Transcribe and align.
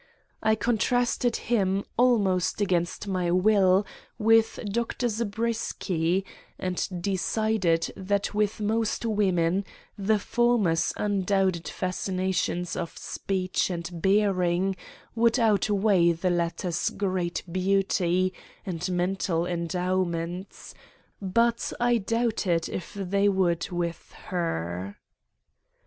I 0.41 0.55
contrasted 0.55 1.35
him, 1.35 1.85
almost 1.95 2.59
against 2.59 3.07
my 3.07 3.29
will, 3.29 3.85
with 4.17 4.59
Dr. 4.65 5.07
Zabriskie, 5.07 6.25
and 6.57 6.87
decided 6.99 7.93
that 7.95 8.33
with 8.33 8.59
most 8.59 9.05
women 9.05 9.63
the 9.99 10.17
former's 10.17 10.91
undoubted 10.97 11.67
fascinations 11.67 12.75
of 12.75 12.97
speech 12.97 13.69
and 13.69 13.87
bearing 14.01 14.75
would 15.13 15.37
outweigh 15.37 16.13
the 16.13 16.31
latter's 16.31 16.89
great 16.89 17.43
beauty 17.51 18.33
and 18.65 18.89
mental 18.89 19.45
endowments; 19.45 20.73
but 21.21 21.71
I 21.79 21.99
doubted 21.99 22.69
if 22.69 22.95
they 22.95 23.29
would 23.29 23.69
with 23.69 24.13
her. 24.29 24.97